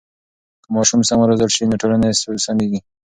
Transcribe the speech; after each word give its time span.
که 0.63 0.69
ماشومان 0.75 1.05
سم 1.09 1.19
و 1.21 1.27
روزل 1.29 1.49
سي 1.55 1.63
نو 1.69 1.75
ټولنه 1.81 2.07
سمیږي. 2.45 2.79